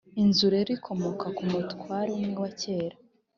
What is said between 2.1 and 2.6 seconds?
umwe wa